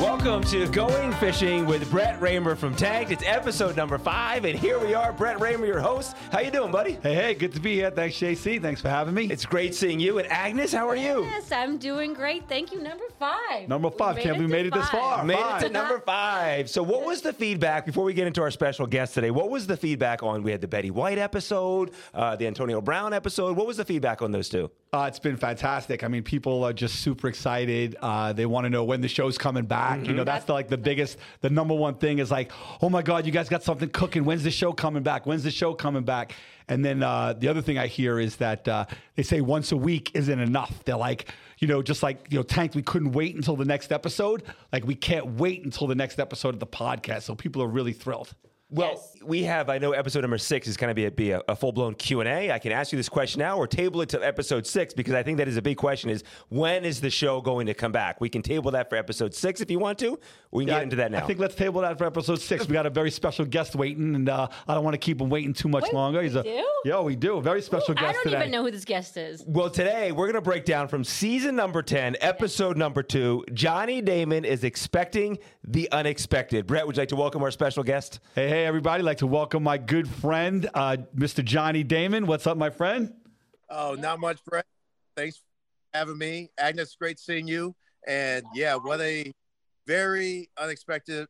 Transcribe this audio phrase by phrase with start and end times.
[0.00, 3.10] Welcome to Going Fishing with Brett Raymer from Tanked.
[3.12, 6.16] It's episode number five, and here we are, Brett Raymer, your host.
[6.32, 6.92] How you doing, buddy?
[7.02, 7.90] Hey, hey, good to be here.
[7.90, 8.62] Thanks, JC.
[8.62, 9.26] Thanks for having me.
[9.26, 10.18] It's great seeing you.
[10.18, 11.24] And Agnes, how are you?
[11.24, 12.48] Yes, I'm doing great.
[12.48, 12.80] Thank you.
[12.80, 13.68] Number five.
[13.68, 14.16] Number five.
[14.16, 15.00] Can't believe we made it this five.
[15.00, 15.24] far.
[15.24, 15.62] Made it Five.
[15.64, 16.70] to number five.
[16.70, 19.30] So, what was the feedback before we get into our special guest today?
[19.30, 20.42] What was the feedback on?
[20.42, 23.54] We had the Betty White episode, uh, the Antonio Brown episode.
[23.54, 24.70] What was the feedback on those two?
[24.94, 26.02] Uh, it's been fantastic.
[26.02, 27.96] I mean, people are just super excited.
[28.00, 29.89] Uh, they want to know when the show's coming back.
[29.96, 32.50] You know, that's the, like the biggest, the number one thing is like,
[32.82, 34.24] oh my God, you guys got something cooking.
[34.24, 35.26] When's the show coming back?
[35.26, 36.34] When's the show coming back?
[36.68, 38.84] And then uh, the other thing I hear is that uh,
[39.16, 40.84] they say once a week isn't enough.
[40.84, 43.92] They're like, you know, just like, you know, Tank, we couldn't wait until the next
[43.92, 44.44] episode.
[44.72, 47.22] Like, we can't wait until the next episode of the podcast.
[47.22, 48.34] So people are really thrilled.
[48.72, 49.16] Well, Yes.
[49.24, 49.68] we have.
[49.68, 51.94] I know episode number six is going to be a, be a, a full blown
[51.94, 52.52] Q and A.
[52.52, 55.22] I can ask you this question now, or table it to episode six because I
[55.24, 56.08] think that is a big question.
[56.08, 58.20] Is when is the show going to come back?
[58.20, 60.18] We can table that for episode six if you want to.
[60.52, 61.18] We can get into that now.
[61.18, 62.66] I think let's table that for episode six.
[62.68, 65.30] We got a very special guest waiting, and uh, I don't want to keep him
[65.30, 66.20] waiting too much Wait, longer.
[66.20, 66.64] we a do?
[66.84, 68.36] yeah, we do a very special I guest I don't today.
[68.38, 69.44] even know who this guest is.
[69.46, 73.44] Well, today we're going to break down from season number 10, episode number two.
[73.52, 76.66] Johnny Damon is expecting the unexpected.
[76.66, 78.20] Brett, would you like to welcome our special guest?
[78.34, 79.00] Hey, hey, everybody!
[79.00, 81.44] I'd like to welcome my good friend, uh, Mr.
[81.44, 82.26] Johnny Damon.
[82.26, 83.12] What's up, my friend?
[83.68, 84.66] Oh, not much, Brett.
[85.16, 85.44] Thanks for
[85.98, 86.50] having me.
[86.58, 87.74] Agnes, great seeing you.
[88.06, 89.32] And yeah, what a
[89.86, 91.28] very unexpected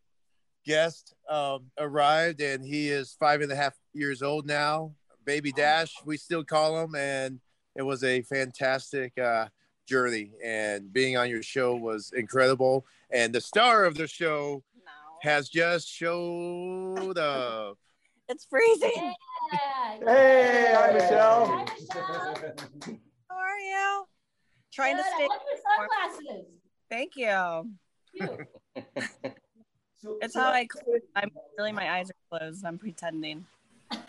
[0.67, 4.93] guest um, arrived, and he is five and a half years old now.
[5.25, 7.41] Baby Dash, we still call him, and
[7.77, 9.47] it was a fantastic uh,
[9.87, 10.33] journey.
[10.43, 12.87] And being on your show was incredible.
[13.11, 14.63] And the star of the show.
[15.23, 17.77] Has just showed up.
[18.33, 19.13] It's freezing.
[20.07, 21.47] Hey, hi, Michelle.
[21.47, 21.67] Hi,
[23.29, 24.05] How are you?
[24.73, 25.27] Trying to stay.
[25.77, 26.47] sunglasses.
[26.89, 27.73] Thank you.
[30.23, 30.69] It's how I.
[31.17, 32.65] I'm really my eyes are closed.
[32.65, 33.45] I'm pretending.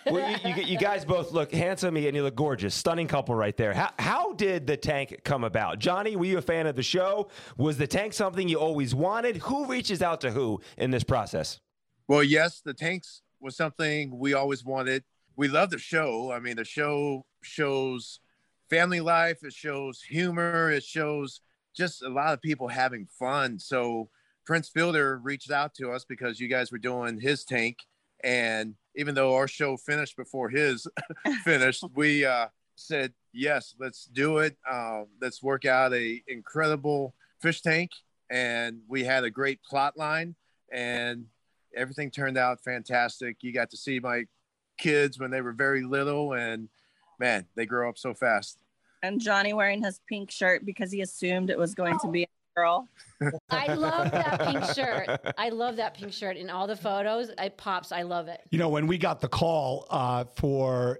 [0.06, 2.74] Well, you, you, you guys both look handsome and you look gorgeous.
[2.74, 3.74] Stunning couple right there.
[3.74, 5.80] How, how did the tank come about?
[5.80, 7.30] Johnny, were you a fan of the show?
[7.58, 9.38] Was the tank something you always wanted?
[9.38, 11.60] Who reaches out to who in this process?
[12.08, 15.04] Well, yes, the tanks was something we always wanted.
[15.36, 16.32] We love the show.
[16.32, 18.20] I mean, the show shows
[18.70, 21.42] family life, it shows humor, it shows
[21.76, 23.60] just a lot of people having fun.
[23.60, 24.10] So
[24.46, 27.78] Prince Fielder reached out to us because you guys were doing his tank.
[28.24, 30.88] And even though our show finished before his
[31.44, 34.58] finished, we uh, said, yes, let's do it.
[34.70, 37.92] Um, let's work out a incredible fish tank.
[38.30, 40.36] And we had a great plot line.
[40.72, 41.26] And
[41.76, 43.38] everything turned out fantastic.
[43.42, 44.26] You got to see my
[44.78, 46.68] kids when they were very little, and
[47.20, 48.58] man, they grow up so fast.
[49.04, 52.90] And Johnny wearing his pink shirt because he assumed it was going to be girl.
[53.50, 55.34] I love that pink shirt.
[55.38, 57.30] I love that pink shirt in all the photos.
[57.38, 57.92] It pops.
[57.92, 58.42] I love it.
[58.50, 61.00] You know, when we got the call uh, for,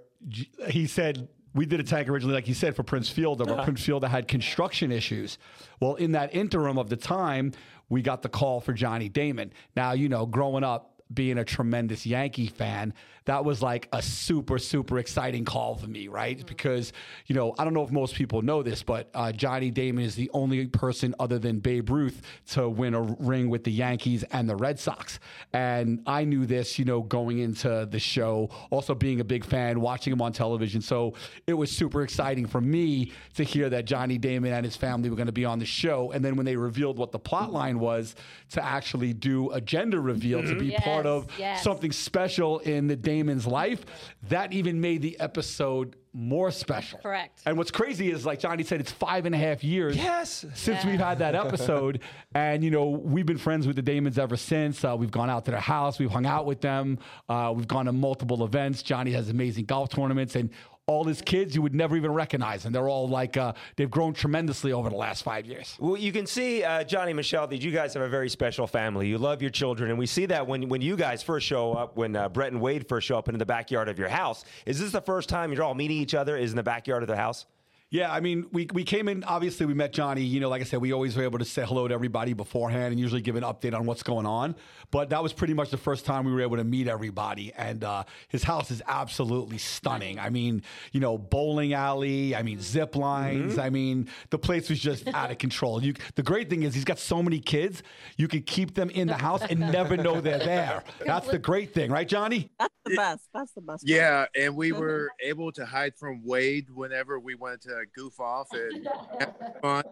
[0.68, 3.84] he said, we did a tank originally, like he said, for Prince Fielder, but Prince
[3.84, 5.38] Fielder had construction issues.
[5.80, 7.52] Well, in that interim of the time,
[7.90, 9.52] we got the call for Johnny Damon.
[9.76, 14.58] Now, you know, growing up, being a tremendous Yankee fan, that was like a super,
[14.58, 16.44] super exciting call for me, right?
[16.46, 16.92] Because,
[17.26, 20.14] you know, I don't know if most people know this, but uh, Johnny Damon is
[20.14, 24.48] the only person other than Babe Ruth to win a ring with the Yankees and
[24.48, 25.20] the Red Sox.
[25.52, 29.80] And I knew this, you know, going into the show, also being a big fan,
[29.80, 30.80] watching him on television.
[30.80, 31.14] So
[31.46, 35.16] it was super exciting for me to hear that Johnny Damon and his family were
[35.16, 36.10] going to be on the show.
[36.12, 38.16] And then when they revealed what the plot line was,
[38.50, 41.62] to actually do a gender reveal to be Yes, part of yes.
[41.62, 43.84] something special in the Damon's life,
[44.28, 46.98] that even made the episode more special.
[46.98, 47.40] Correct.
[47.46, 50.44] And what's crazy is, like Johnny said, it's five and a half years Yes.
[50.54, 50.90] since Yeah.
[50.90, 52.00] we've had that episode.
[52.34, 54.84] and, you know, we've been friends with the Damons ever since.
[54.84, 56.98] Uh, we've gone out to their house, we've hung out with them,
[57.30, 58.82] uh, we've gone to multiple events.
[58.82, 60.36] Johnny has amazing golf tournaments.
[60.36, 60.50] And
[60.86, 62.64] all his kids, you would never even recognize.
[62.64, 65.76] And they're all like, uh, they've grown tremendously over the last five years.
[65.78, 69.06] Well, you can see, uh, Johnny Michelle, that you guys have a very special family.
[69.06, 71.96] You love your children, and we see that when, when you guys first show up,
[71.96, 74.44] when uh, Brett and Wade first show up into the backyard of your house.
[74.66, 76.36] Is this the first time you're all meeting each other?
[76.36, 77.46] Is in the backyard of the house?
[77.92, 80.22] Yeah, I mean, we, we came in, obviously, we met Johnny.
[80.22, 82.90] You know, like I said, we always were able to say hello to everybody beforehand
[82.90, 84.56] and usually give an update on what's going on.
[84.90, 87.52] But that was pretty much the first time we were able to meet everybody.
[87.52, 90.18] And uh, his house is absolutely stunning.
[90.18, 90.62] I mean,
[90.92, 93.58] you know, bowling alley, I mean, zip lines.
[93.58, 95.82] I mean, the place was just out of control.
[95.82, 97.82] You, the great thing is, he's got so many kids,
[98.16, 100.82] you could keep them in the house and never know they're there.
[101.04, 102.48] That's the great thing, right, Johnny?
[102.58, 103.28] That's the best.
[103.34, 103.86] That's the best.
[103.86, 108.48] Yeah, and we were able to hide from Wade whenever we wanted to goof off
[108.52, 108.88] and
[109.18, 109.84] have fun.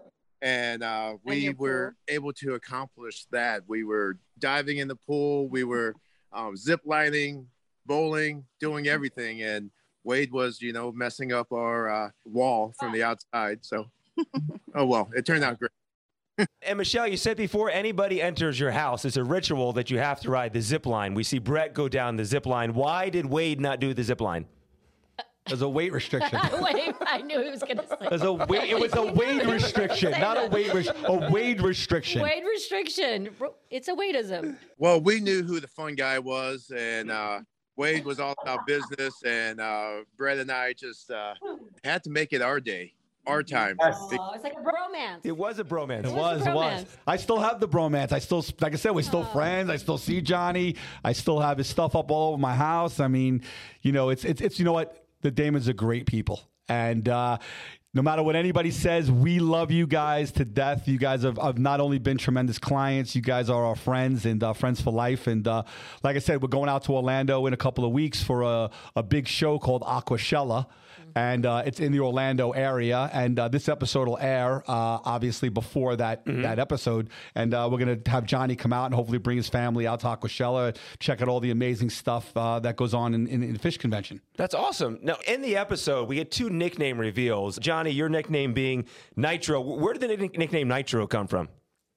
[0.42, 3.62] and uh, we your were able to accomplish that.
[3.66, 5.94] We were diving in the pool, we were
[6.32, 7.46] um, zip lining,
[7.86, 9.70] bowling, doing everything, and
[10.04, 13.58] Wade was, you know, messing up our uh, wall from the outside.
[13.62, 13.86] So,
[14.74, 15.70] oh well, it turned out great.
[16.62, 20.20] And Michelle, you said before anybody enters your house, it's a ritual that you have
[20.20, 21.12] to ride the zip line.
[21.12, 22.72] We see Brett go down the zip line.
[22.72, 24.46] Why did Wade not do the zip line?
[25.46, 26.38] There's a weight restriction.
[26.60, 28.08] Wait, I knew he was going to say.
[28.08, 28.70] There's a weight.
[28.70, 32.22] It was a weight restriction, not a weight res- a weight restriction.
[32.22, 33.30] Weight restriction.
[33.70, 34.56] It's a weightism.
[34.78, 37.40] Well, we knew who the fun guy was, and uh,
[37.76, 41.34] Wade was all about business, and uh, Brett and I just uh,
[41.82, 42.92] had to make it our day,
[43.26, 43.76] our time.
[43.80, 45.20] Oh, it's like a bromance.
[45.24, 46.04] It was a bromance.
[46.04, 46.86] It was was, a it was.
[47.06, 48.12] I still have the bromance.
[48.12, 49.70] I still, like I said, we're still friends.
[49.70, 50.76] I still see Johnny.
[51.02, 53.00] I still have his stuff up all over my house.
[53.00, 53.42] I mean,
[53.82, 54.99] you know, it's it's it's you know what?
[55.22, 57.38] The Damons are great people, and uh,
[57.92, 60.86] no matter what anybody says, we love you guys to death.
[60.86, 64.42] You guys have, have not only been tremendous clients, you guys are our friends and
[64.44, 65.26] uh, friends for life.
[65.26, 65.64] And uh,
[66.04, 68.70] like I said, we're going out to Orlando in a couple of weeks for a,
[68.94, 70.66] a big show called Aquashella.
[71.14, 75.48] And uh, it's in the Orlando area, and uh, this episode will air uh, obviously
[75.48, 77.10] before that that episode.
[77.34, 80.06] And uh, we're gonna have Johnny come out and hopefully bring his family out to
[80.06, 83.58] Aquashella, check out all the amazing stuff uh, that goes on in, in, in the
[83.58, 84.20] fish convention.
[84.36, 84.98] That's awesome.
[85.02, 87.58] Now, in the episode, we get two nickname reveals.
[87.58, 88.86] Johnny, your nickname being
[89.16, 89.60] Nitro.
[89.60, 91.48] Where did the nick- nickname Nitro come from?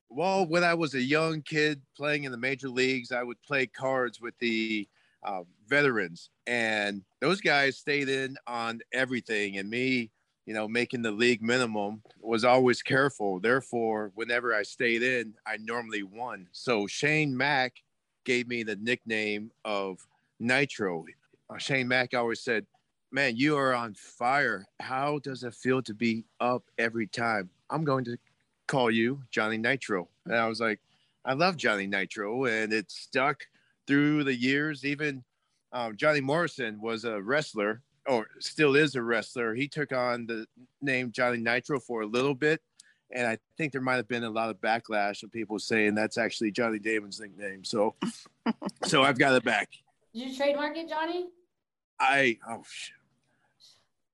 [0.10, 3.66] Well, when I was a young kid playing in the major leagues, I would play
[3.66, 4.88] cards with the
[5.24, 9.58] uh, veterans, and those guys stayed in on everything.
[9.58, 10.12] And me,
[10.46, 13.40] you know, making the league minimum was always careful.
[13.40, 16.48] Therefore, whenever I stayed in, I normally won.
[16.52, 17.82] So Shane Mack
[18.26, 20.06] gave me the nickname of
[20.40, 21.06] Nitro.
[21.50, 22.66] Uh, Shane Mack always said,
[23.12, 24.66] Man, you are on fire.
[24.80, 27.52] How does it feel to be up every time?
[27.70, 28.18] I'm going to
[28.68, 30.10] call you Johnny Nitro.
[30.26, 30.80] And I was like,
[31.24, 32.46] I love Johnny Nitro.
[32.46, 33.46] And it stuck
[33.86, 34.84] through the years.
[34.84, 35.24] Even
[35.74, 39.54] um, Johnny Morrison was a wrestler, or still is a wrestler.
[39.56, 40.46] He took on the
[40.82, 42.62] name Johnny Nitro for a little bit.
[43.12, 46.18] And I think there might have been a lot of backlash of people saying that's
[46.18, 47.64] actually Johnny Damon's nickname.
[47.64, 47.96] So,
[48.86, 49.70] so I've got it back.
[50.14, 51.28] Did you trademark it, Johnny?
[52.00, 52.96] I oh shit.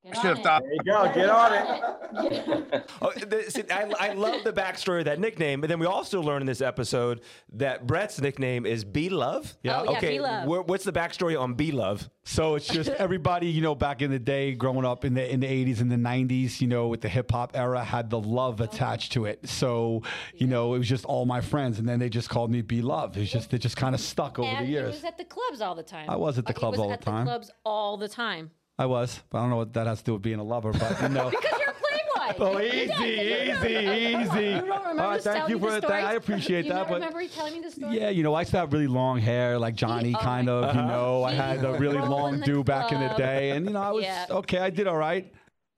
[0.04, 0.64] Get I should have thought.
[0.64, 1.12] There you go.
[1.14, 2.86] Get on it.
[3.02, 6.22] Oh, the, see, I, I love the backstory of that nickname, but then we also
[6.22, 7.22] learn in this episode
[7.54, 9.56] that Brett's nickname is B Love.
[9.64, 9.82] Yeah.
[9.82, 10.10] Oh, yeah, okay.
[10.18, 10.68] B-Love.
[10.68, 12.10] what's the backstory on B Love?
[12.24, 15.40] So it's just everybody, you know, back in the day, growing up in the in
[15.40, 18.60] the eighties and the nineties, you know, with the hip hop era, had the love
[18.60, 18.66] oh.
[18.66, 19.48] attached to it.
[19.48, 20.04] So,
[20.36, 22.82] you know, it was just all my friends, and then they just called me B
[22.82, 23.18] Love.
[23.18, 24.96] It's just it just kind of stuck over and the he years.
[24.96, 26.10] was at the clubs all the time.
[26.10, 27.26] I was at the He clubs was all the time.
[27.26, 28.52] The clubs all the time.
[28.80, 30.72] I was, but I don't know what that has to do with being a lover,
[30.72, 31.30] but you know.
[31.40, 32.46] Because you're a playboy.
[32.46, 34.46] Oh, easy, you easy, easy.
[34.52, 35.92] You don't remember All right, thank you for that.
[35.92, 38.00] I appreciate you that, don't but- remember you telling me the story?
[38.00, 40.74] Yeah, you know, I used to have really long hair like Johnny, oh kind of.
[40.74, 40.90] You uh-huh.
[40.90, 43.92] know, I had a really long do back in the day, and you know, I
[43.92, 44.26] was Yeah.
[44.30, 44.60] okay.
[44.60, 45.30] I did all right.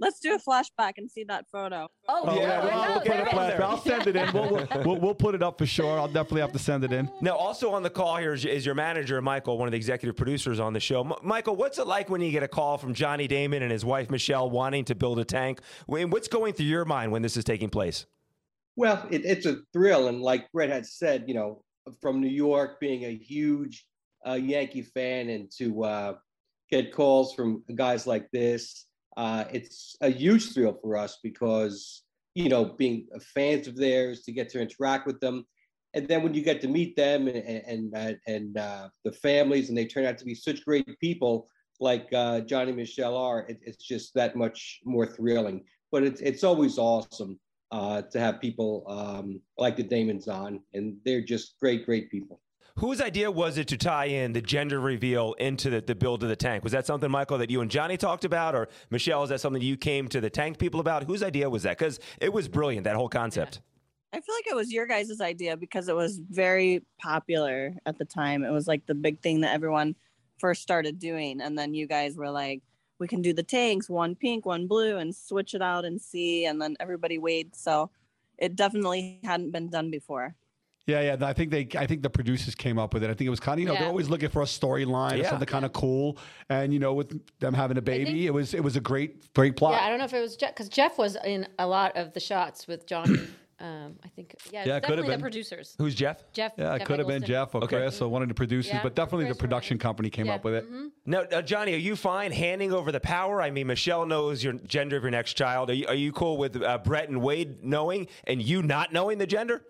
[0.02, 1.88] Let's do a flashback and see that photo.
[2.10, 3.22] Oh, Oh, Yeah, yeah, well, we'll, put there
[3.52, 4.34] it is I'll send it in.
[4.34, 6.00] We'll, we'll, we'll, we'll put it up for sure.
[6.00, 7.08] I'll definitely have to send it in.
[7.22, 10.18] Now, also on the call here is, is your manager, Michael, one of the executive
[10.18, 11.02] producers on the show.
[11.04, 13.86] M- Michael, what's it like when you get a call from Johnny Damon and his
[13.86, 15.60] wife, Michelle, wanting to build a tank?
[15.86, 18.08] Wh- What's going through your mind when this is taking place?
[18.76, 21.64] Well, it, it's a thrill, and like Brett had said, you know,
[22.02, 23.86] from New York, being a huge
[24.28, 26.14] uh, Yankee fan, and to uh,
[26.72, 28.88] get calls from guys like this,
[29.18, 32.04] uh, it's a huge thrill for us because
[32.36, 35.46] you know, being fans of theirs, to get to interact with them,
[35.94, 39.78] and then when you get to meet them and and and, uh, the families, and
[39.78, 41.48] they turn out to be such great people
[41.80, 45.64] like uh, Johnny Michelle are, it, it's just that much more thrilling.
[45.92, 47.40] But it's it's always awesome
[47.72, 52.40] uh, to have people um, like the Damons on, and they're just great, great people.
[52.78, 56.30] Whose idea was it to tie in the gender reveal into the, the build of
[56.30, 56.64] the tank?
[56.64, 58.56] Was that something, Michael, that you and Johnny talked about?
[58.56, 61.04] Or Michelle, is that something you came to the tank people about?
[61.04, 61.78] Whose idea was that?
[61.78, 63.62] Because it was brilliant, that whole concept.
[64.14, 68.06] I feel like it was your guys' idea because it was very popular at the
[68.06, 68.44] time.
[68.44, 69.96] It was like the big thing that everyone
[70.38, 71.40] first started doing.
[71.40, 72.62] And then you guys were like,
[73.00, 76.46] we can do the tanks, one pink, one blue, and switch it out and see.
[76.46, 77.56] And then everybody weighed.
[77.56, 77.90] So
[78.38, 80.36] it definitely hadn't been done before.
[80.88, 81.28] Yeah, yeah.
[81.28, 83.10] I think they, I think the producers came up with it.
[83.10, 85.24] I think it was kind of, you know, they're always looking for a storyline or
[85.26, 86.18] something kind of cool.
[86.50, 89.34] And you know, with them having a baby, think- it was, it was a great,
[89.34, 89.74] great plot.
[89.74, 92.14] Yeah, I don't know if it was Jeff because Jeff was in a lot of
[92.14, 93.20] the shots with Johnny
[93.62, 95.76] Um, I think yeah, Yeah, it's it definitely the producers.
[95.78, 96.24] Who's Jeff?
[96.34, 96.54] Jeff.
[96.58, 97.76] Yeah, it could have been Jeff or Okay.
[97.78, 99.80] Chris or one of the producers, Yeah, but definitely the Chris or production Ryan.
[99.82, 100.34] company came Yeah.
[100.34, 100.66] up with it.
[101.06, 103.40] Now, uh, Johnny, are you fine handing over the power?
[103.40, 105.70] I mean, Michelle knows your gender of your next child.
[105.70, 109.20] Are you, are you cool with uh, Brett and Wade knowing and you not knowing
[109.20, 109.62] the gender?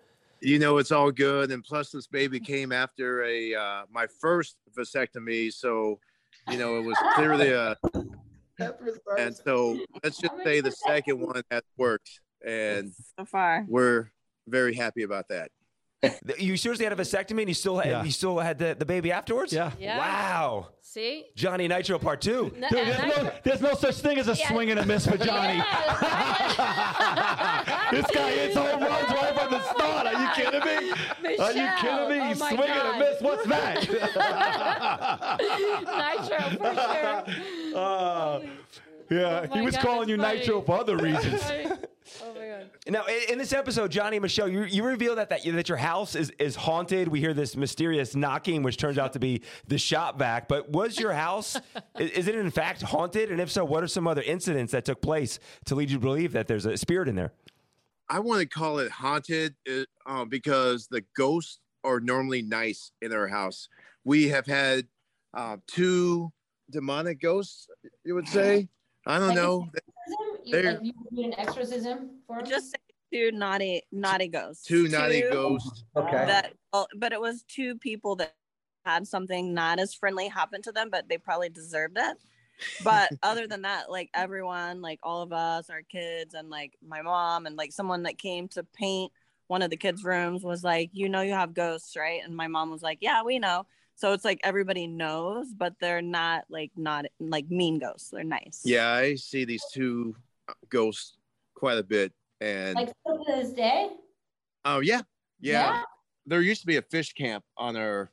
[0.42, 4.56] You know it's all good and plus this baby came after a uh, my first
[4.76, 5.98] vasectomy so
[6.50, 7.76] you know it was clearly a
[9.18, 13.64] and so let's just say the second one has worked and So far.
[13.68, 14.10] we're
[14.48, 15.50] very happy about that
[16.38, 18.02] You seriously had a vasectomy and you still had, Yeah.
[18.04, 19.52] you still had the, the baby afterwards?
[19.52, 19.70] Yeah.
[19.78, 19.98] Yeah.
[19.98, 20.68] Wow.
[20.80, 21.26] See.
[21.36, 22.46] Johnny Nitro Part Two.
[22.56, 24.48] N- Dude, there's, I- no, there's no such thing as a Yeah.
[24.48, 25.62] swing and a miss for Johnny.
[27.92, 28.00] Yeah.
[28.00, 30.06] this guy hits home runs right from the start.
[30.06, 30.92] Are you kidding me?
[31.38, 32.18] Are you kidding me?
[32.18, 32.28] Michelle.
[32.28, 33.20] He's Oh my swinging and a miss.
[33.20, 33.78] What's that?
[36.28, 37.76] Nitro for sure.
[37.76, 38.40] Uh,
[39.10, 40.38] yeah, Oh he was God, calling you funny.
[40.38, 41.42] Nitro for other reasons.
[41.44, 42.70] oh my god.
[42.88, 45.78] Now, in, in this episode, Johnny and Michelle, you, you reveal that, that that your
[45.78, 47.08] house is, is haunted.
[47.08, 50.48] We hear this mysterious knocking, which turns out to be the shop vac.
[50.48, 51.56] But was your house,
[51.98, 53.30] is, is it in fact haunted?
[53.30, 56.00] And if so, what are some other incidents that took place to lead you to
[56.02, 57.32] believe that there's a spirit in there?
[58.08, 59.54] I want to call it haunted
[60.06, 63.68] uh, because the ghosts are normally nice in our house
[64.04, 64.86] we have had
[65.34, 66.30] uh, two
[66.70, 67.66] demonic ghosts
[68.04, 68.68] you would say
[69.06, 69.66] i don't know
[70.44, 72.46] You, There- like, you did an exorcism for him?
[72.46, 72.78] Just say
[73.12, 74.64] two naughty naughty ghosts.
[74.66, 76.24] two naughty ghosts Okay.
[76.26, 78.34] That well, but it was two people that
[78.84, 82.16] had something not as friendly happen to them, but they probably deserved it.
[82.84, 87.02] But other than that, like everyone, like all of us, our kids, and like my
[87.02, 89.12] mom, and like someone that came to paint
[89.48, 92.48] one of the kids' rooms was like, "You know, you have ghosts, right?" And my
[92.48, 96.72] mom was like, "Yeah, we know." So it's like everybody knows, but they're not like
[96.76, 98.10] not like mean ghosts.
[98.10, 98.62] They're nice.
[98.64, 100.16] yeah i see these two
[100.48, 101.18] uh, ghosts
[101.54, 103.90] quite a bit and like to this day.
[104.64, 105.02] oh yeah
[105.40, 105.82] yeah yeah
[106.26, 108.10] there used to be a fish camp on our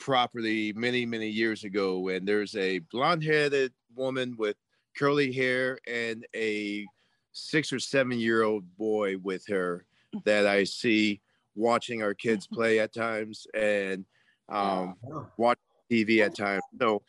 [0.00, 4.56] property many many years ago and there's a blonde-headed woman with
[4.96, 6.86] curly hair and a
[7.32, 9.84] six or seven year old boy with her
[10.24, 11.20] that i see
[11.54, 14.06] watching our kids play at times and
[14.48, 14.96] um
[15.36, 15.58] watch
[15.92, 16.62] tv at times.
[16.80, 17.02] So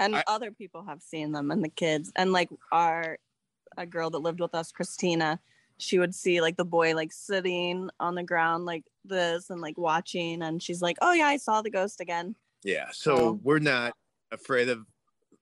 [0.00, 2.10] and I- other people have seen them and the kids.
[2.16, 3.18] And like our
[3.76, 5.40] a girl that lived with us christina
[5.82, 9.76] she would see like the boy like sitting on the ground like this and like
[9.76, 13.40] watching and she's like oh yeah i saw the ghost again yeah so Oh.
[13.42, 13.92] we're not
[14.30, 14.86] afraid of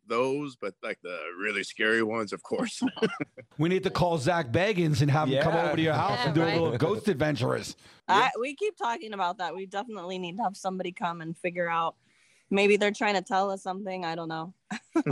[0.07, 2.83] those but like the really scary ones of course
[3.59, 6.27] We need to call Zak Bagans and have him come over to your house Yeah,
[6.27, 6.57] and do right.
[6.57, 7.77] a little ghost adventurers.
[8.09, 11.69] I, we keep talking about that we definitely need to have somebody come and figure
[11.69, 11.95] out
[12.50, 14.54] maybe they're trying to tell us something i don't know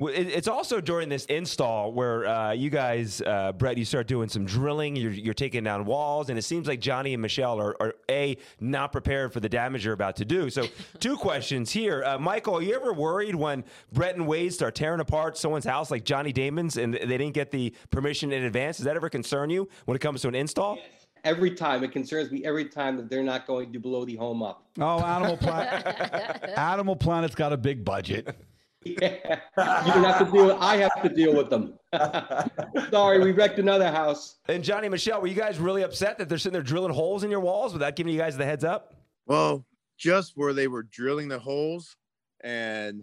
[0.00, 4.44] It's also during this install where uh, you guys, uh, Brett, you start doing some
[4.44, 4.94] drilling.
[4.94, 8.36] You're, you're taking down walls, and it seems like Johnny and Michelle are, are a
[8.60, 10.50] not prepared for the damage you're about to do.
[10.50, 10.66] So,
[11.00, 12.58] two questions here, uh, Michael.
[12.58, 16.32] Are you ever worried when Brett and Wade start tearing apart someone's house like Johnny
[16.32, 18.76] Damon's, and they didn't get the permission in advance?
[18.76, 20.78] Does that ever concern you when it comes to an install?
[21.24, 24.42] Every time it concerns me every time that they're not going to blow the home
[24.42, 24.68] up.
[24.78, 26.50] Oh, Animal Planet.
[26.56, 28.36] Animal Planet's got a big budget.
[28.84, 29.40] Yeah.
[29.86, 30.56] You don't have to deal.
[30.60, 31.74] I have to deal with them.
[32.90, 34.36] Sorry, we wrecked another house.
[34.48, 37.30] And Johnny Michelle, were you guys really upset that they're sitting there drilling holes in
[37.30, 38.94] your walls without giving you guys the heads up?
[39.26, 39.66] Well,
[39.98, 41.96] just where they were drilling the holes.
[42.42, 43.02] And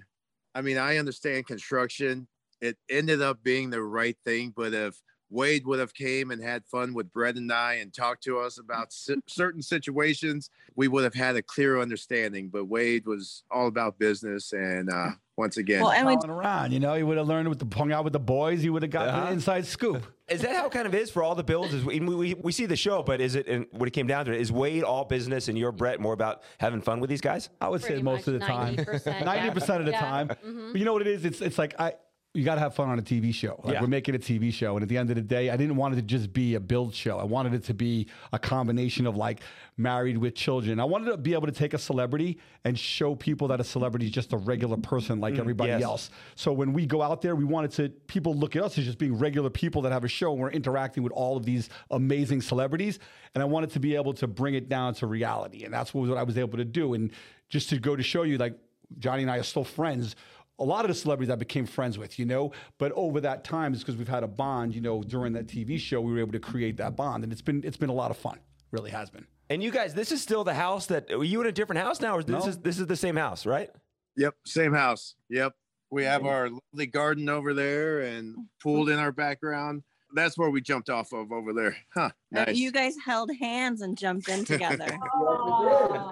[0.56, 2.28] I mean, I understand construction.
[2.62, 4.96] It ended up being the right thing, but if
[5.30, 8.58] Wade would have came and had fun with Brett and I and talked to us
[8.60, 12.50] about si- certain situations, we would have had a clear understanding.
[12.50, 16.80] But Wade was all about business, and uh, once again, well and we around, you
[16.80, 18.62] know, he would have learned with the hung out with the boys.
[18.62, 19.26] He would have got Uh-huh.
[19.26, 20.04] the inside scoop.
[20.30, 21.74] Is that how it kind of is for all the builds?
[21.74, 24.26] Is we, we, we see the show, but is it and when it came down
[24.26, 27.22] to it, is Wade all business and you're Brett more about having fun with these
[27.22, 27.50] guys?
[27.62, 29.54] I would say most of the time, 90%, ninety yeah.
[29.54, 30.00] percent of the Yeah.
[30.00, 30.28] time.
[30.30, 30.72] Mhm.
[30.72, 31.26] But you know what it is?
[31.26, 31.94] It's it's like I.
[32.36, 33.60] You got to have fun on a TV show.
[33.64, 33.82] Like Yeah.
[33.82, 35.94] we're making a TV show, and at the end of the day, I didn't want
[35.94, 37.18] it to just be a build show.
[37.18, 39.40] I wanted it to be a combination of like
[39.78, 40.80] married with children.
[40.80, 44.08] I wanted to be able to take a celebrity and show people that a celebrity
[44.08, 45.84] is just a regular person like mm, everybody yes.
[45.84, 46.10] else.
[46.36, 48.98] So when we go out there, we wanted to people look at us as just
[48.98, 52.42] being regular people that have a show and we're interacting with all of these amazing
[52.42, 53.00] celebrities.
[53.34, 55.64] And I wanted to be able to bring it down to reality.
[55.64, 56.94] And that's what I was able to do.
[56.96, 57.12] And
[57.48, 58.58] just to go to show you, like
[59.00, 60.16] Johnny and I are still friends.
[60.60, 63.74] A lot of the celebrities I became friends with, you know, but over that time,
[63.74, 66.32] it's because we've had a bond, you know, during that TV show, we were able
[66.32, 67.24] to create that bond.
[67.26, 68.40] And it's been it's been a lot of fun.
[68.72, 69.26] Really has been.
[69.50, 72.00] And you guys, this is still the house that are you in a different house
[72.02, 72.50] now, or this No.
[72.50, 73.70] is this is the same house, right?
[74.18, 75.16] yep, same house.
[75.30, 75.54] Yep,
[75.92, 79.84] we have our lovely garden over there and pool in our background.
[80.14, 81.76] that's where we jumped off of over there.
[81.94, 82.02] Huh.
[82.04, 82.10] Uh,
[82.46, 82.56] Nice.
[82.56, 84.88] You guys held hands and jumped in together.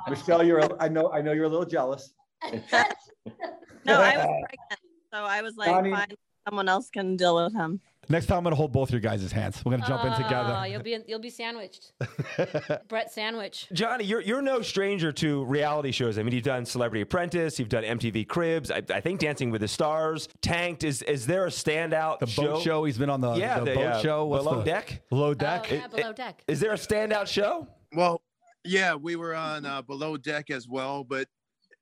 [0.09, 0.59] Michelle, you're.
[0.59, 1.09] A, I know.
[1.11, 2.13] I know you're a little jealous.
[3.85, 4.81] no, I was pregnant,
[5.11, 6.07] so I was like, Donnie- fine,
[6.47, 7.79] someone else can deal with him.
[8.09, 9.63] Next time, I'm gonna hold both your guys' hands.
[9.63, 10.67] We're gonna jump in Oh, together.
[10.67, 11.93] You'll be you'll be sandwiched.
[12.89, 13.69] Brett sandwich.
[13.71, 16.17] Johnny, you're you're no stranger to reality shows.
[16.19, 19.61] I mean, you've done Celebrity Apprentice, you've done MTV Cribs, I, I think Dancing with
[19.61, 20.83] the Stars, Tanked.
[20.83, 22.83] Is is there a standout The boat show.
[22.83, 24.25] He's been on the, Yeah, the, the, boat uh, show.
[24.25, 25.01] What's Below the, Deck?
[25.09, 25.67] Below deck.
[25.71, 26.43] Oh, yeah, below deck.
[26.45, 27.69] Is there a standout show?
[27.93, 28.21] Well,
[28.65, 31.27] yeah, we were on uh, Below Deck as well, but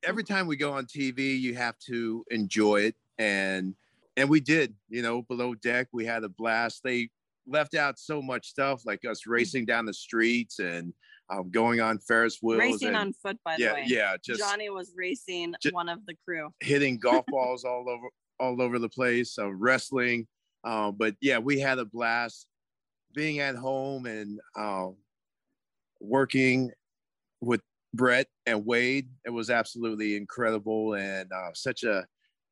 [0.03, 3.75] every time we go on TV, you have to enjoy it, and
[4.17, 4.75] and we did.
[4.89, 6.81] You know, Below Deck, we had a blast.
[6.84, 7.10] They
[7.48, 10.93] left out so much stuff, like us racing down the streets and
[11.29, 12.60] um, going on Ferris wheels.
[12.60, 13.84] Racing and, on foot, by the way.
[13.88, 16.50] yeah, just Johnny was racing Ju- one of the crew.
[16.60, 18.08] hitting golf balls all over
[18.39, 20.27] all over the place, uh, wrestling.
[20.63, 22.48] Uh, but yeah, we had a blast
[23.13, 24.88] being at home and uh,
[26.00, 26.72] working
[27.39, 27.62] with
[27.93, 29.10] Brett and Wade.
[29.25, 32.05] It was absolutely incredible and uh, such a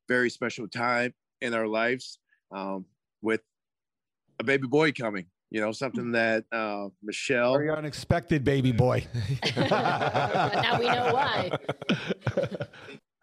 [0.08, 2.18] very special time in our lives
[2.52, 2.84] um,
[3.22, 3.40] with
[4.38, 5.26] a baby boy coming.
[5.50, 7.54] You know, something that uh, Michelle.
[7.54, 9.04] Very unexpected, baby boy.
[9.56, 11.50] now we know why.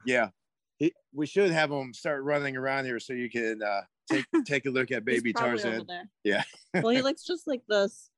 [0.07, 0.29] Yeah,
[0.77, 4.65] he, we should have him start running around here so you can uh, take take
[4.65, 5.73] a look at baby probably Tarzan.
[5.73, 6.09] over there.
[6.23, 6.43] Yeah.
[6.73, 8.09] well, he looks just like this.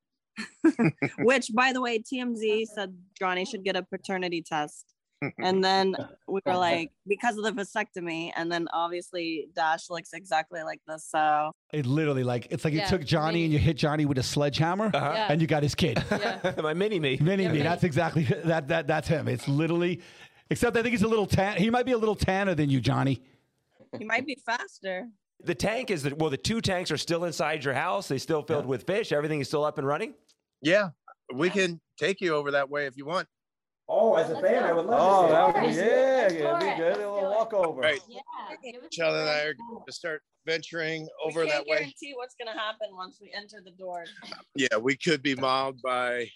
[1.19, 4.85] Which, by the way, TMZ said Johnny should get a paternity test.
[5.37, 5.95] And then
[6.29, 11.05] we were like, because of the vasectomy, and then obviously Dash looks exactly like this.
[11.09, 13.43] So It literally like it's like you took Johnny mini.
[13.45, 15.11] and you hit Johnny with a sledgehammer, Uh-huh.
[15.13, 15.27] Yeah.
[15.31, 16.01] and you got his kid.
[16.11, 16.53] Yeah.
[16.61, 17.17] My mini me.
[17.21, 17.61] Mini me.
[17.61, 18.69] That's exactly that.
[18.69, 19.27] That that's him.
[19.27, 19.99] It's literally,
[20.49, 21.57] except I think he's a little tan.
[21.57, 23.21] He might be a little tanner than you, Johnny.
[23.97, 25.07] he might be faster.
[25.43, 28.07] The tank is the well, the two tanks are still inside your house.
[28.07, 29.11] They still filled with fish.
[29.11, 30.13] Everything is still up and running.
[30.61, 30.89] Yeah,
[31.33, 33.27] we can take you over that way if you want.
[33.91, 35.85] Oh, as a fan, I would love Oh, to that would be it.
[35.87, 36.85] yeah, Let's yeah, do it'd be good.
[37.03, 37.81] A Let's little walkover.
[37.81, 37.99] Right.
[38.07, 38.19] Yeah.
[38.63, 41.67] give us Michelle and I a are going to start venturing over we that can't
[41.67, 41.77] way.
[41.79, 44.05] guarantee what's gonna happen once we enter the door.
[44.55, 46.29] Yeah, we could be mobbed by.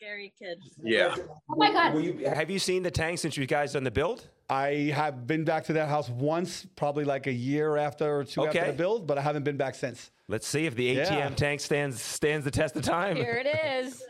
[0.00, 0.58] Scary kid.
[0.82, 1.14] Yeah,
[1.50, 1.92] Oh my god.
[2.36, 4.28] Have you seen the tank since you guys done the build?
[4.48, 8.46] I have been back to that house once, probably like a year after or two
[8.46, 8.70] after Okay.
[8.70, 10.10] the build, but I haven't been back since.
[10.28, 11.28] Let's see if the ATM Yeah.
[11.30, 13.16] tank stands stands the test of time.
[13.16, 13.48] Here it
[13.84, 14.00] is.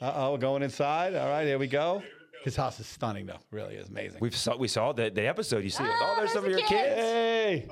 [0.00, 1.14] Uh oh, we're going inside.
[1.16, 2.02] All right, here we go.
[2.44, 3.40] His house is stunning, though.
[3.50, 4.18] Really is amazing.
[4.20, 5.64] We've saw we saw the, the episode.
[5.64, 6.70] You see, Ah, oh, there's there's some of your kids.
[6.70, 7.00] kids.
[7.00, 7.68] Hey,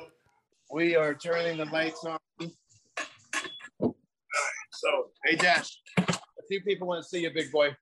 [0.73, 2.19] we are turning the lights on.
[4.73, 5.79] So, hey Dash,
[6.45, 7.75] a few people want to see you, big boy.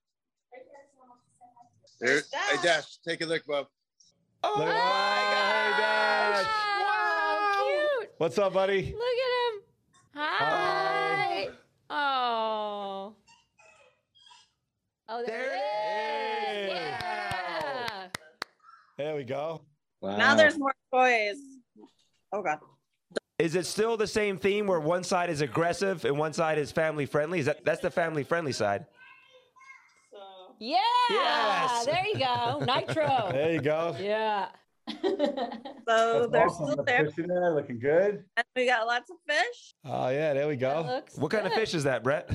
[2.00, 3.66] There, hey Dash, take a look, bub.
[4.42, 6.46] Oh Look my at- gosh!
[6.82, 7.64] Wow,
[8.00, 8.10] cute.
[8.18, 8.92] what's up, buddy?
[8.92, 9.62] Look at him.
[10.14, 11.48] Hi.
[11.90, 13.14] Oh.
[15.08, 16.70] Oh, there, There it is.
[16.70, 16.78] it is.
[16.78, 18.08] Yeah.
[18.98, 19.60] There we go.
[20.00, 20.16] Wow.
[20.16, 21.36] Now there's more toys.
[22.32, 22.58] Oh god.
[23.42, 26.70] Is it still the same theme where one side is aggressive and one side is
[26.70, 27.40] family friendly?
[27.40, 28.86] Is that that's the family friendly side?
[30.12, 30.18] So
[30.60, 30.76] Yeah.
[31.10, 31.84] Yes.
[31.86, 32.60] There you go.
[32.64, 33.28] Nitro.
[33.32, 33.96] There you go.
[33.98, 34.46] Yeah.
[35.88, 37.06] So they're still there.
[37.06, 38.24] Fish in there, looking good.
[38.36, 39.74] And we got lots of fish.
[39.84, 40.88] Oh yeah, there we That go.
[40.94, 42.30] looks What kind of fish is that, Brett?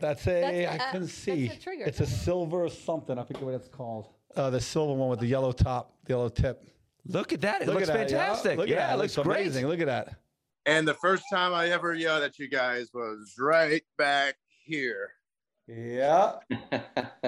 [0.00, 0.40] That's a.
[0.40, 1.48] That's, I uh, couldn't that's see.
[1.48, 1.84] a trigger.
[1.84, 3.18] It's a silver something.
[3.18, 4.06] I forget what it's called.
[4.36, 6.64] Uh, the silver one with the yellow top, the yellow tip.
[7.06, 7.62] Look at that.
[7.62, 8.26] It Look looks at that, yeah.
[8.26, 8.58] fantastic.
[8.58, 8.94] Look at yeah, that.
[8.94, 9.40] it looks great.
[9.40, 9.66] amazing.
[9.66, 10.14] Look at that.
[10.66, 15.10] And the first time I ever yelled at you guys was right back here.
[15.66, 16.34] Yeah.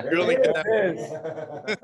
[0.05, 1.11] Really It is.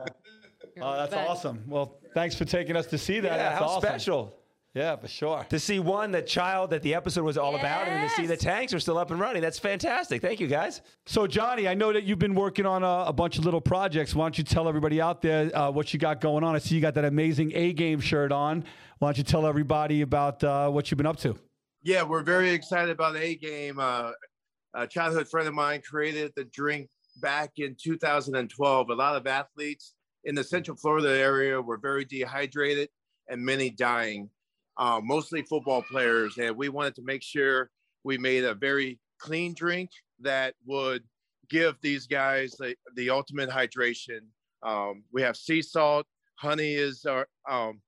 [0.76, 1.64] You're Oh, the that's awesome.
[1.66, 3.32] Well, thanks for taking us to see that.
[3.32, 3.82] Yeah, that's how awesome.
[3.88, 4.41] special
[4.74, 5.44] Yeah, for sure.
[5.50, 8.38] to see one the child that the episode was all about, and to see the
[8.38, 9.42] tanks are still up and running.
[9.42, 10.22] That's fantastic.
[10.22, 10.80] Thank you, guys.
[11.04, 14.14] So, Johnny, I know that you've been working on a, a bunch of little projects.
[14.14, 16.54] Why don't you tell everybody out there uh, what you got going on?
[16.54, 18.64] I see you got that amazing A game shirt on.
[18.98, 21.36] Why don't you tell everybody about uh, what you've been up to?
[21.82, 23.78] Yeah, we're very excited about A game.
[23.78, 24.12] Uh,
[24.72, 26.88] a childhood friend of mine created the drink
[27.20, 28.88] back in 2012.
[28.88, 32.88] A lot of athletes in the Central Florida area were very dehydrated
[33.28, 34.30] and many dying,
[34.78, 36.38] uh, mostly football players.
[36.38, 37.70] And we wanted to make sure
[38.04, 41.02] we made a very clean drink that would
[41.48, 44.20] give these guys the, the ultimate hydration.
[44.62, 46.06] Um, we have sea salt,
[46.36, 47.80] honey is our um,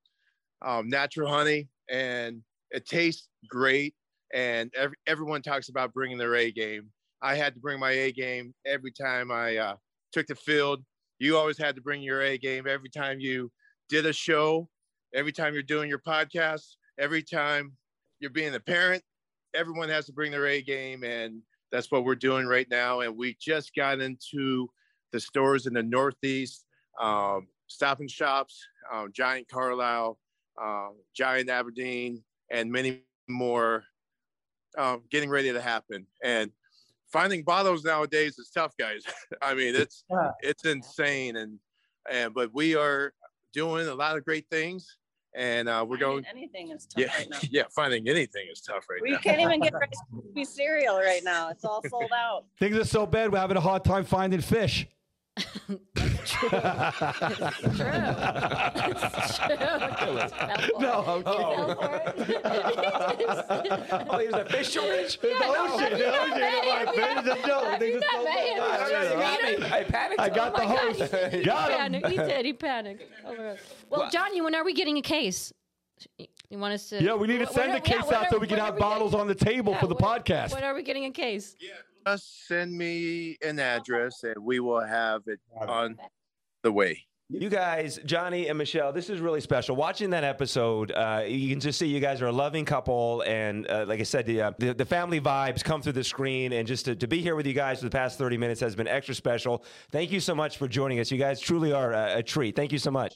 [0.65, 3.93] um, natural honey, and it tastes great.
[4.33, 6.89] And every, everyone talks about bringing their A game.
[7.21, 9.75] I had to bring my A game every time I uh,
[10.11, 10.83] took the field.
[11.19, 13.51] You always had to bring your A game every time you
[13.87, 14.67] did a show,
[15.15, 17.73] every time you're doing your podcast, every time
[18.19, 19.01] you're being a parent,
[19.55, 22.99] everyone has to bring their A game, and that's what we're doing right now.
[22.99, 24.69] And we just got into
[25.11, 26.65] the stores in the Northeast,
[27.01, 28.61] um, Stop and Shops,
[28.93, 30.19] um, Giant Carlisle,
[30.61, 33.85] um, Giant Aberdeen, and many more
[34.77, 36.05] um, getting ready to happen.
[36.23, 36.51] And
[37.11, 39.03] finding bottles nowadays is tough, guys.
[39.41, 40.31] I mean, it's Yeah.
[40.41, 41.59] it's insane, and
[42.11, 43.13] and but we are
[43.53, 44.97] doing a lot of great things,
[45.35, 46.25] and uh, we're going.
[46.29, 47.37] Anything is tough Yeah, right now.
[47.49, 47.63] yeah.
[47.69, 49.17] Finding anything is tough right We now.
[49.17, 51.49] We can't even get Rice Krispie cereal right now.
[51.49, 52.45] It's all sold out.
[52.59, 54.87] Things are so bad, we're having a hard time finding fish.
[56.25, 56.49] True.
[57.55, 59.47] It's true.
[60.79, 61.75] No, I'm kidding.
[61.75, 61.85] for
[64.29, 64.33] it.
[64.33, 65.19] Oh, a fish shortage.
[65.19, 66.43] The ocean, the ocean.
[66.43, 67.79] I'm like, man, it's a joke.
[67.79, 69.65] Things are so I you got me.
[69.71, 70.21] I panicked.
[70.21, 70.99] I got oh the Oh host.
[71.31, 71.77] he- he Got him.
[71.77, 72.07] panicked.
[72.09, 72.45] He did.
[72.45, 73.03] He panicked.
[73.25, 73.59] Oh my God.
[73.89, 75.53] Well, Johnny, when are we getting a case?
[76.17, 77.01] You want us to?
[77.03, 79.27] Yeah, we need to send are- the case out so we can have bottles on
[79.27, 80.53] the table for the podcast.
[80.53, 81.55] When are we getting a case?
[82.07, 85.97] Just send me an address, and we will have it on
[86.65, 87.05] the way.
[87.29, 89.75] You guys, Johnny and Michelle, this is really special.
[89.75, 93.67] Watching that episode, uh, you can just see you guys are a loving couple, and
[93.67, 96.67] uh, like I said, the, uh, the the family vibes come through the screen, and
[96.67, 98.87] just to, to be here with you guys for the past thirty minutes has been
[98.87, 99.63] extra special.
[99.91, 101.09] Thank you so much for joining us.
[101.09, 102.55] You guys truly are a, a treat.
[102.55, 103.15] Thank you so much.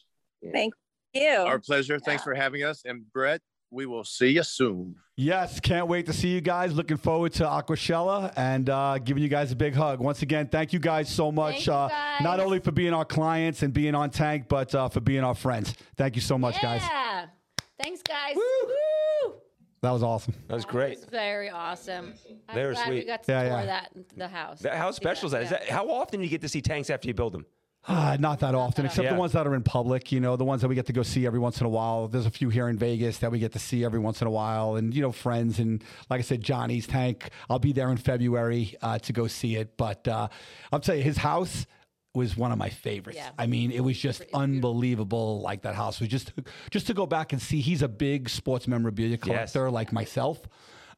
[0.54, 0.74] Thank
[1.14, 1.30] you.
[1.30, 2.00] Our pleasure.
[2.00, 4.96] Thanks for having us, and Brett, we will see you soon.
[5.16, 6.74] Yes, can't wait to see you guys.
[6.74, 10.00] Looking forward to Aquashella and uh, giving you guys a big hug.
[10.00, 11.56] Once again, thank you guys so much.
[11.56, 12.22] Thank you, uh, guys.
[12.24, 15.36] Not only for being our clients and being on Tanked, but uh, for being our
[15.36, 15.74] friends.
[15.98, 16.82] Thank you so much, guys.
[16.82, 17.26] Yeah.
[17.82, 18.36] Thanks, guys.
[18.36, 19.34] Woo!
[19.82, 20.34] That was awesome.
[20.48, 20.94] That was great.
[20.94, 22.14] It's very awesome.
[22.50, 23.08] I'm Very glad we sweet.
[23.08, 23.66] got to Yeah, tour yeah.
[23.66, 24.60] that the house.
[24.60, 25.44] That- How special is that?
[25.44, 25.60] Is Yeah.
[25.60, 25.70] that?
[25.70, 27.46] How often do you get to see tanks after you build them?
[27.88, 29.14] Ah, not that often, except Yeah.
[29.14, 30.12] the ones that are in public.
[30.12, 32.08] You know, the ones that we get to go see every once in a while.
[32.08, 34.32] There's a few here in Vegas that we get to see every once in a
[34.32, 35.60] while, and you know, friends.
[35.60, 37.30] And like I said, Johnny's Tank.
[37.50, 39.78] I'll be there in February uh, to go see it.
[39.78, 40.28] But uh,
[40.72, 41.66] I'll tell you, his house
[42.16, 43.18] was one of my favorites.
[43.18, 43.30] Yeah.
[43.38, 45.42] I mean, it was just unbelievable.
[45.42, 46.34] Like that house was just
[46.72, 47.62] just to go back and see.
[47.62, 50.40] He's a big sports memorabilia collector, like myself.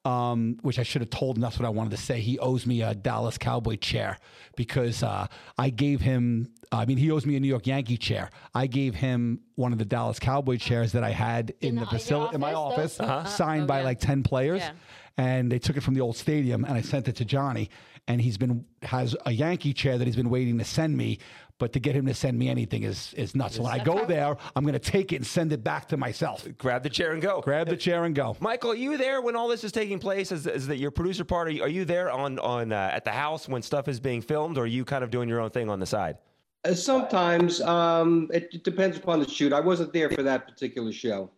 [0.04, 1.42] Um, which I should have told him.
[1.42, 2.22] That's what I wanted to say.
[2.22, 4.18] He owes me a Dallas Cowboy chair
[4.56, 5.28] because uh,
[5.60, 6.50] I gave him.
[6.72, 8.32] I mean, he owes me a New York Yankee chair.
[8.56, 11.82] I gave him one of the Dallas Cowboy chairs that I had in, In the
[11.82, 13.36] the- facility in my office, office, those?
[13.36, 13.86] signed Oh, by yeah.
[13.86, 14.62] like ten players.
[14.62, 14.72] Yeah.
[15.18, 17.70] And they took it from the old stadium, and I sent it to Johnny.
[18.08, 21.20] And he's been has a Yankee chair that he's been waiting to send me.
[21.60, 23.58] But to get him to send me anything is is nuts.
[23.58, 25.98] So when I go there, I'm going to take it and send it back to
[25.98, 26.48] myself.
[26.58, 27.42] Grab the chair and go.
[27.42, 28.36] Grab the chair and go.
[28.40, 30.32] Michael, are you there when all this is taking place?
[30.32, 31.50] Is, is that your producer part?
[31.50, 34.24] Are you, are you there on on uh, at the house when stuff is being
[34.24, 36.18] filmed, or are you kind of doing your own thing on the side?
[36.64, 39.54] Uh, sometimes um, it, it depends upon the shoot.
[39.54, 41.30] I wasn't there for that particular show.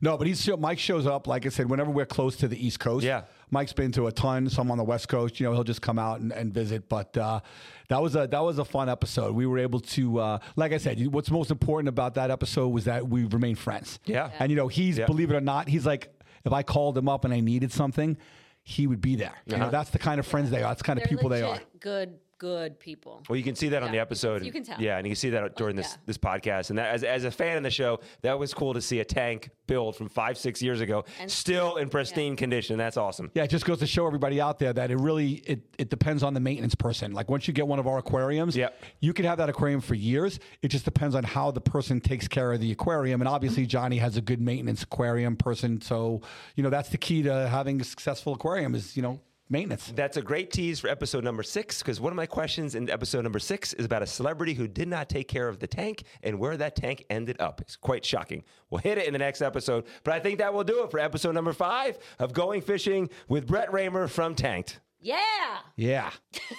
[0.00, 1.26] No, but he's Mike shows up.
[1.26, 3.22] Like I said, whenever we're close to the East Coast, Yeah.
[3.50, 4.48] Mike's been to a ton.
[4.48, 6.88] Some on the West Coast, you know, he'll just come out and, and visit.
[6.88, 7.40] But uh,
[7.88, 9.34] that was a that was a fun episode.
[9.34, 12.84] We were able to, uh, like I said, what's most important about that episode was
[12.86, 14.00] that we remained friends.
[14.04, 14.30] Yeah.
[14.38, 15.06] and you know, he's Yeah.
[15.06, 16.12] believe it or not, he's like,
[16.44, 18.16] if I called him up and I needed something,
[18.62, 19.34] he would be there.
[19.46, 19.64] You Uh-huh.
[19.66, 20.70] know, that's the kind of friends they are.
[20.70, 21.60] That's the kind of They're people they are.
[21.78, 23.22] Good, good people.
[23.28, 24.44] Well, you can see that on Yeah, the you can- episode.
[24.44, 24.80] you can tell.
[24.80, 25.96] Yeah, and you can see that oh, during this yeah.
[26.06, 26.70] this podcast.
[26.70, 29.04] And that, as as a fan of the show, that was cool to see a
[29.04, 32.78] tank build from five six years ago, And- still in pristine condition.
[32.78, 33.30] That's awesome.
[33.34, 36.22] Yeah, it just goes to show everybody out there that it really it, it depends
[36.22, 37.12] on the maintenance person.
[37.12, 38.82] Like once you get one of our aquariums, Yep.
[39.00, 40.38] you could have that aquarium for years.
[40.62, 43.20] It just depends on how the person takes care of the aquarium.
[43.20, 45.80] And obviously Johnny has a good maintenance aquarium person.
[45.80, 46.20] So,
[46.54, 49.92] you know, that's the key to having a successful aquarium is, you know, maintenance.
[49.94, 53.22] That's a great tease for episode number six because one of my questions in episode
[53.22, 56.38] number six is about a celebrity who did not take care of the tank and
[56.38, 57.60] where that tank ended up.
[57.60, 58.42] It's quite shocking.
[58.70, 60.98] We'll hit it in the next episode, but I think that will do it for
[60.98, 64.80] episode number five of Going Fishing with Brett Raymer from Tanked.
[65.00, 65.58] Yeah.
[65.76, 66.10] Yeah.